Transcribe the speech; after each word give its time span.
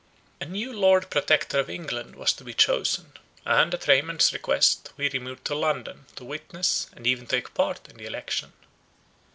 A 0.41 0.45
new 0.45 0.73
Lord 0.73 1.11
Protector 1.11 1.59
of 1.59 1.69
England 1.69 2.15
was 2.15 2.33
to 2.33 2.43
be 2.43 2.55
chosen; 2.55 3.11
and, 3.45 3.71
at 3.71 3.87
Raymond's 3.87 4.33
request, 4.33 4.91
we 4.97 5.11
removed 5.11 5.45
to 5.45 5.53
London, 5.53 6.07
to 6.15 6.23
witness, 6.25 6.87
and 6.93 7.05
even 7.05 7.27
take 7.27 7.49
a 7.49 7.51
part 7.51 7.87
in 7.87 7.97
the 7.97 8.07
election. 8.07 8.51